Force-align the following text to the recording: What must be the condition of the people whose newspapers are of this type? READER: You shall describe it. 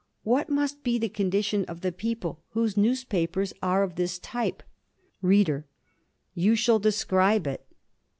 What 0.23 0.49
must 0.49 0.83
be 0.83 0.97
the 0.97 1.09
condition 1.09 1.63
of 1.65 1.81
the 1.81 1.91
people 1.91 2.41
whose 2.53 2.75
newspapers 2.75 3.53
are 3.61 3.83
of 3.83 3.97
this 3.97 4.17
type? 4.17 4.63
READER: 5.21 5.67
You 6.33 6.55
shall 6.55 6.79
describe 6.79 7.45
it. 7.45 7.63